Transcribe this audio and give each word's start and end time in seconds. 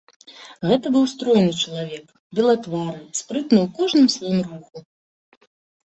Гэта 0.69 0.87
быў 0.95 1.05
стройны 1.13 1.51
чалавек, 1.63 2.09
белатвары, 2.41 2.97
спрытны 3.23 3.57
ў 3.65 3.67
кожным 3.79 4.07
сваім 4.19 4.41
руху. 4.51 4.77